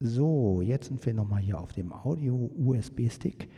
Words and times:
So, 0.00 0.62
jetzt 0.62 0.88
sind 0.88 1.04
wir 1.04 1.12
nochmal 1.12 1.42
hier 1.42 1.58
auf 1.58 1.72
dem 1.72 1.92
Audio-USB-Stick. 1.92 3.50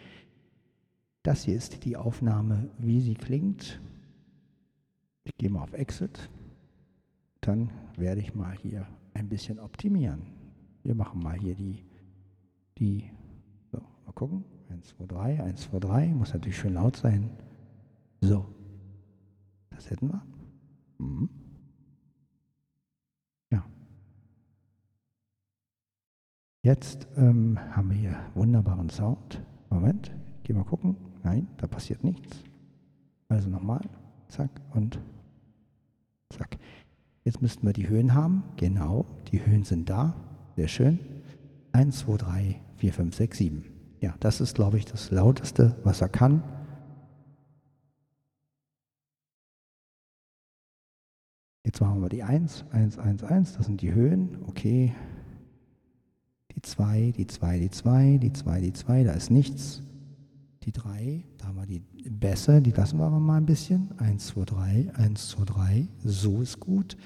Das 1.22 1.44
hier 1.44 1.54
ist 1.54 1.84
die 1.84 1.98
Aufnahme, 1.98 2.70
wie 2.78 3.00
sie 3.00 3.14
klingt. 3.14 3.78
Ich 5.24 5.36
gehe 5.36 5.50
mal 5.50 5.62
auf 5.62 5.74
Exit. 5.74 6.30
Dann 7.42 7.70
werde 7.96 8.22
ich 8.22 8.34
mal 8.34 8.56
hier 8.56 8.86
ein 9.12 9.28
bisschen 9.28 9.58
optimieren. 9.58 10.22
Wir 10.82 10.94
machen 10.94 11.22
mal 11.22 11.38
hier 11.38 11.54
die, 11.54 11.84
die, 12.78 13.10
so, 13.70 13.78
mal 14.06 14.12
gucken. 14.14 14.44
1, 14.70 14.88
2, 14.96 15.06
3, 15.06 15.42
1, 15.42 15.60
2, 15.60 15.78
3. 15.78 16.06
Muss 16.14 16.32
natürlich 16.32 16.56
schön 16.56 16.74
laut 16.74 16.96
sein. 16.96 17.28
So. 18.22 18.46
Das 19.68 19.90
hätten 19.90 20.08
wir. 20.08 20.22
Mhm. 20.98 21.28
Jetzt 26.62 27.08
ähm, 27.16 27.58
haben 27.70 27.90
wir 27.90 27.96
hier 27.96 28.20
wunderbaren 28.34 28.90
Sound. 28.90 29.42
Moment, 29.70 30.10
geh 30.42 30.52
mal 30.52 30.64
gucken. 30.64 30.96
Nein, 31.22 31.48
da 31.56 31.66
passiert 31.66 32.04
nichts. 32.04 32.44
Also 33.28 33.48
nochmal. 33.48 33.80
Zack 34.28 34.50
und 34.74 35.00
zack. 36.28 36.58
Jetzt 37.24 37.40
müssten 37.40 37.66
wir 37.66 37.72
die 37.72 37.88
Höhen 37.88 38.14
haben. 38.14 38.44
Genau, 38.56 39.06
die 39.32 39.44
Höhen 39.44 39.64
sind 39.64 39.88
da. 39.88 40.14
Sehr 40.56 40.68
schön. 40.68 40.98
1, 41.72 42.00
2, 42.00 42.16
3, 42.18 42.60
4, 42.76 42.92
5, 42.92 43.14
6, 43.14 43.38
7. 43.38 43.64
Ja, 44.00 44.14
das 44.20 44.40
ist, 44.42 44.54
glaube 44.54 44.76
ich, 44.76 44.84
das 44.84 45.10
lauteste, 45.10 45.76
was 45.82 46.02
er 46.02 46.08
kann. 46.10 46.42
Jetzt 51.64 51.80
machen 51.80 52.02
wir 52.02 52.08
die 52.08 52.22
1, 52.22 52.66
1, 52.72 52.98
1, 52.98 53.22
1, 53.22 53.56
das 53.56 53.66
sind 53.66 53.80
die 53.80 53.94
Höhen, 53.94 54.38
okay. 54.46 54.94
Die 56.54 56.62
2, 56.62 57.12
die 57.16 57.26
2, 57.26 57.58
die 57.58 57.70
2, 57.70 58.18
die 58.18 58.32
2, 58.32 58.60
die 58.60 58.72
2, 58.72 59.04
da 59.04 59.12
ist 59.12 59.30
nichts. 59.30 59.82
Die 60.64 60.72
3, 60.72 61.24
da 61.38 61.46
haben 61.46 61.56
wir 61.56 61.66
die 61.66 61.82
Bässe, 62.10 62.60
die 62.60 62.72
lassen 62.72 62.98
wir 62.98 63.06
aber 63.06 63.20
mal 63.20 63.38
ein 63.38 63.46
bisschen. 63.46 63.90
1, 63.98 64.26
2, 64.26 64.44
3, 64.44 64.90
1, 64.94 65.28
2, 65.28 65.44
3, 65.44 65.88
so 66.04 66.42
ist 66.42 66.60
gut. 66.60 66.96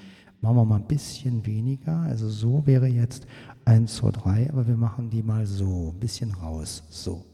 Machen 0.41 0.57
wir 0.57 0.65
mal 0.65 0.75
ein 0.75 0.87
bisschen 0.87 1.45
weniger, 1.45 2.01
also 2.01 2.29
so 2.29 2.67
wäre 2.67 2.87
jetzt 2.87 3.25
1, 3.63 3.95
2, 3.95 4.11
3, 4.11 4.49
aber 4.51 4.67
wir 4.67 4.77
machen 4.77 5.09
die 5.09 5.23
mal 5.23 5.45
so, 5.45 5.91
ein 5.93 5.99
bisschen 5.99 6.31
raus, 6.33 6.83
so. 6.89 7.25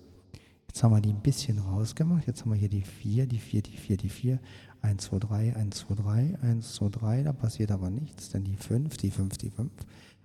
Jetzt 0.68 0.84
haben 0.84 0.94
wir 0.94 1.02
die 1.02 1.10
ein 1.10 1.22
bisschen 1.22 1.60
rausgemacht, 1.60 2.28
jetzt 2.28 2.42
haben 2.42 2.52
wir 2.52 2.58
hier 2.58 2.70
die 2.70 2.84
4, 2.84 3.26
die 3.26 3.40
4, 3.40 3.64
die 3.64 3.76
4, 3.76 3.98
die 3.98 4.10
4, 4.10 4.40
1, 4.82 5.04
2, 5.04 5.20
3, 5.20 5.56
1, 5.56 5.78
2, 5.80 5.96
3, 5.96 6.38
1, 6.42 6.74
2, 6.76 6.90
3, 6.90 7.24
da 7.24 7.34
passiert 7.34 7.72
aber 7.72 7.90
nichts, 7.90 8.30
dann 8.30 8.44
die 8.46 8.56
5, 8.56 8.96
die 8.96 9.12
5, 9.12 9.38
die 9.38 9.50
5, 9.50 9.70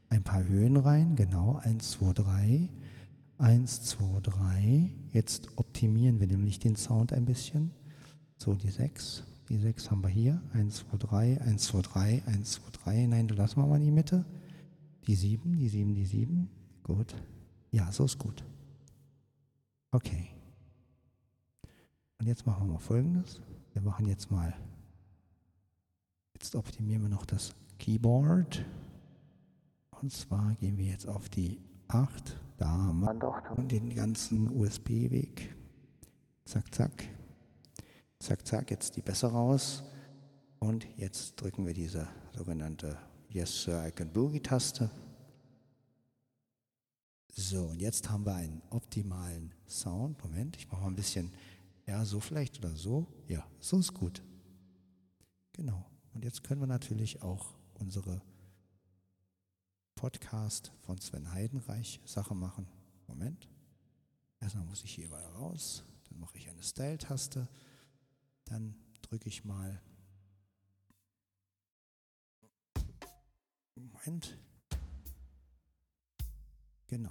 ein 0.08 0.22
paar 0.22 0.44
Höhen 0.44 0.76
rein, 0.76 1.16
genau, 1.16 1.56
1, 1.62 1.92
2, 1.92 2.12
3, 2.12 2.68
1, 3.38 3.82
2, 3.82 4.20
3, 4.20 4.92
jetzt 5.12 5.48
optimieren 5.56 6.20
wir 6.20 6.26
nämlich 6.26 6.58
den 6.58 6.76
Sound 6.76 7.12
ein 7.12 7.24
bisschen, 7.24 7.72
so 8.36 8.54
die 8.54 8.70
6, 8.70 9.24
die 9.48 9.58
6 9.58 9.90
haben 9.90 10.02
wir 10.02 10.08
hier, 10.08 10.40
1, 10.52 10.76
2, 10.90 10.96
3, 10.96 11.40
1, 11.40 11.62
2, 11.64 11.82
3, 11.82 12.22
1, 12.26 12.52
2, 12.52 12.62
3, 12.84 13.06
nein, 13.06 13.28
du 13.28 13.34
lassen 13.34 13.60
wir 13.60 13.66
mal 13.66 13.76
in 13.76 13.84
die 13.84 13.90
Mitte, 13.90 14.24
die 15.06 15.14
7, 15.14 15.56
die 15.56 15.68
7, 15.68 15.94
die 15.94 16.04
7. 16.04 16.48
Gut. 16.82 17.14
Ja, 17.70 17.90
so 17.92 18.04
ist 18.04 18.18
gut. 18.18 18.44
Okay. 19.90 20.30
Und 22.18 22.26
jetzt 22.26 22.46
machen 22.46 22.66
wir 22.66 22.74
mal 22.74 22.78
folgendes. 22.78 23.40
Wir 23.72 23.82
machen 23.82 24.06
jetzt 24.06 24.30
mal, 24.30 24.54
jetzt 26.34 26.56
optimieren 26.56 27.02
wir 27.02 27.08
noch 27.08 27.26
das 27.26 27.54
Keyboard. 27.78 28.64
Und 30.02 30.12
zwar 30.12 30.54
gehen 30.56 30.76
wir 30.78 30.86
jetzt 30.86 31.08
auf 31.08 31.28
die 31.28 31.60
8. 31.88 32.36
Da 32.58 32.68
haben 32.68 33.00
wir 33.00 33.14
doch 33.14 33.40
den 33.66 33.94
ganzen 33.94 34.50
USB-Weg. 34.50 35.54
Zack, 36.44 36.74
zack. 36.74 37.08
Zack, 38.18 38.46
zack. 38.46 38.70
Jetzt 38.70 38.96
die 38.96 39.02
Besser 39.02 39.28
raus. 39.28 39.82
Und 40.58 40.86
jetzt 40.96 41.40
drücken 41.40 41.66
wir 41.66 41.74
diese 41.74 42.08
sogenannte 42.36 42.98
Yes, 43.28 43.62
Sir, 43.62 43.86
I 43.86 43.90
can 43.90 44.12
Boogie-Taste. 44.12 44.90
So, 47.32 47.66
und 47.66 47.80
jetzt 47.80 48.08
haben 48.08 48.24
wir 48.24 48.34
einen 48.34 48.62
optimalen 48.70 49.52
Sound. 49.66 50.22
Moment, 50.24 50.56
ich 50.56 50.70
mache 50.70 50.80
mal 50.80 50.88
ein 50.88 50.96
bisschen, 50.96 51.32
ja, 51.86 52.04
so 52.04 52.20
vielleicht 52.20 52.58
oder 52.58 52.74
so. 52.74 53.06
Ja, 53.28 53.46
so 53.60 53.78
ist 53.78 53.92
gut. 53.92 54.22
Genau. 55.52 55.84
Und 56.14 56.24
jetzt 56.24 56.42
können 56.44 56.60
wir 56.60 56.66
natürlich 56.66 57.20
auch 57.22 57.54
unsere 57.74 58.22
Podcast 59.96 60.72
von 60.82 60.98
Sven 61.00 61.32
Heidenreich 61.32 62.00
Sache 62.04 62.34
machen. 62.34 62.68
Moment. 63.08 63.48
Erstmal 64.40 64.64
muss 64.66 64.84
ich 64.84 64.94
hier 64.94 65.08
mal 65.08 65.24
raus. 65.24 65.82
Dann 66.08 66.20
mache 66.20 66.36
ich 66.36 66.48
eine 66.48 66.62
Style-Taste. 66.62 67.48
Dann 68.44 68.76
drücke 69.02 69.28
ich 69.28 69.44
mal 69.44 69.80
Moment. 73.74 74.38
Genau. 76.86 77.10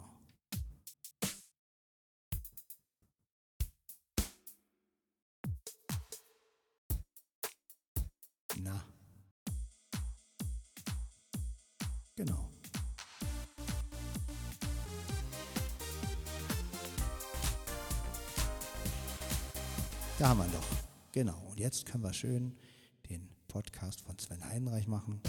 Na. 8.57 8.85
Genau. 12.15 12.54
Da 20.17 20.29
haben 20.29 20.37
wir 20.39 20.45
doch. 20.45 20.67
Genau. 21.11 21.37
Und 21.49 21.59
jetzt 21.59 21.85
können 21.85 22.01
wir 22.01 22.13
schön 22.13 22.57
den 23.09 23.27
Podcast 23.49 23.99
von 23.99 24.17
Sven 24.17 24.41
Heidenreich 24.45 24.87
machen. 24.87 25.21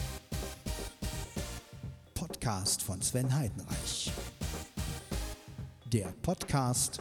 Podcast 2.15 2.83
von 2.83 3.03
Sven 3.03 3.35
Heidenreich. 3.35 4.13
Der 5.87 6.13
Podcast 6.23 7.01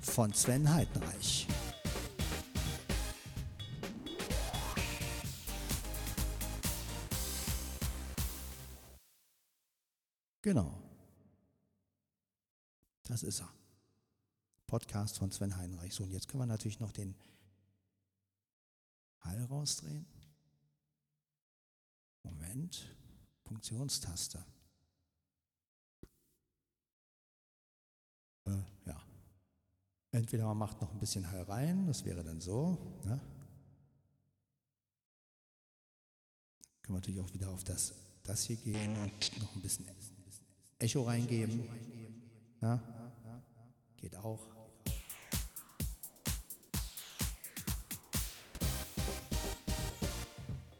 von 0.00 0.34
Sven 0.34 0.72
Heidenreich. 0.72 1.46
Genau. 10.42 10.82
Das 13.04 13.22
ist 13.22 13.40
er. 13.40 13.63
Podcast 14.74 15.18
von 15.18 15.30
Sven 15.30 15.56
Heinreich. 15.56 15.94
So, 15.94 16.02
und 16.02 16.10
jetzt 16.10 16.26
können 16.26 16.42
wir 16.42 16.46
natürlich 16.46 16.80
noch 16.80 16.90
den 16.90 17.14
Hall 19.20 19.40
rausdrehen. 19.44 20.04
Moment. 22.24 22.84
Funktionstaste. 23.44 24.44
Äh, 28.46 28.50
ja. 28.86 29.00
Entweder 30.10 30.44
man 30.46 30.58
macht 30.58 30.80
noch 30.80 30.90
ein 30.90 30.98
bisschen 30.98 31.30
Hall 31.30 31.42
rein, 31.42 31.86
das 31.86 32.04
wäre 32.04 32.24
dann 32.24 32.40
so. 32.40 33.00
Ne? 33.04 33.20
Können 36.82 36.88
wir 36.88 36.94
natürlich 36.94 37.20
auch 37.20 37.32
wieder 37.32 37.48
auf 37.48 37.62
das, 37.62 37.94
das 38.24 38.42
hier 38.42 38.56
gehen 38.56 38.96
und 38.96 39.40
noch 39.40 39.54
ein 39.54 39.62
bisschen 39.62 39.86
Echo 40.80 41.02
reingeben. 41.04 41.62
Ja? 42.60 42.82
Geht 43.98 44.16
auch. 44.16 44.63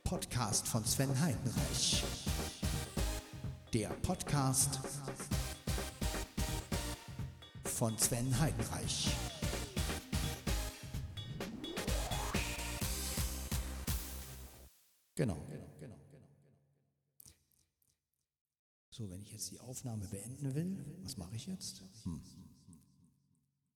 Podcast 0.07 0.69
von 0.69 0.85
Sven 0.85 1.19
Heidenreich. 1.19 2.05
Der 3.73 3.89
Podcast 3.89 4.79
von 7.65 7.97
Sven 7.97 8.39
Heidenreich. 8.39 9.17
Genau. 15.15 15.39
So, 18.91 19.09
wenn 19.09 19.23
ich 19.23 19.33
jetzt 19.33 19.51
die 19.53 19.59
Aufnahme 19.59 20.07
beenden 20.09 20.55
will, 20.55 20.85
was 21.03 21.17
mache 21.17 21.35
ich 21.35 21.47
jetzt? 21.47 21.83
Hm. 22.03 22.23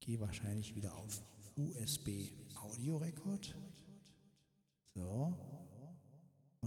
Gehe 0.00 0.20
wahrscheinlich 0.20 0.74
wieder 0.74 0.94
auf 0.94 1.22
USB 1.56 2.32
Audio 2.54 2.98
Record. 2.98 3.56
So. 4.94 5.47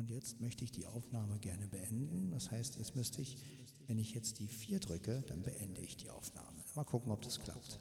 Und 0.01 0.09
jetzt 0.09 0.42
möchte 0.42 0.63
ich 0.63 0.71
die 0.71 0.88
Aufnahme 0.88 1.38
gerne 1.38 1.68
beenden. 1.68 2.31
Das 2.31 2.50
heißt, 2.50 2.77
jetzt 2.77 2.95
müsste 2.95 3.21
ich, 3.21 3.38
wenn 3.86 4.00
ich 4.00 4.15
jetzt 4.15 4.39
die 4.39 4.48
4 4.48 4.80
drücke, 4.80 5.24
dann 5.27 5.44
beende 5.44 5.80
ich 5.81 5.95
die 5.95 6.09
Aufnahme. 6.09 6.57
Mal 6.74 6.86
gucken, 6.86 7.12
ob 7.12 7.21
das 7.21 7.39
klappt. 7.39 7.80